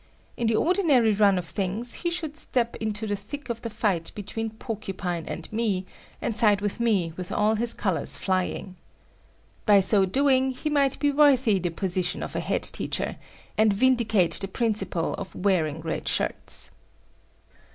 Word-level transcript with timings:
In 0.35 0.47
the 0.47 0.55
ordinary 0.55 1.11
run 1.13 1.37
of 1.37 1.45
things, 1.45 1.93
he 2.01 2.09
should 2.09 2.35
step 2.35 2.75
into 2.77 3.05
the 3.05 3.15
thick 3.15 3.49
of 3.51 3.61
the 3.61 3.69
fight 3.69 4.11
between 4.15 4.49
Porcupine 4.49 5.25
and 5.27 5.47
me, 5.53 5.85
and 6.19 6.35
side 6.35 6.59
with 6.59 6.79
me 6.79 7.13
with 7.17 7.31
all 7.31 7.53
his 7.53 7.75
colors 7.75 8.15
flying. 8.15 8.77
By 9.67 9.79
so 9.79 10.05
doing, 10.07 10.53
he 10.53 10.71
might 10.71 10.97
be 10.97 11.11
worthy 11.11 11.59
the 11.59 11.69
position 11.69 12.23
of 12.23 12.33
the 12.33 12.39
head 12.39 12.63
teacher, 12.63 13.17
and 13.59 13.71
vindicate 13.71 14.33
the 14.41 14.47
principle 14.47 15.13
of 15.19 15.35
wearing 15.35 15.81
red 15.81 16.07
shirts. 16.07 16.71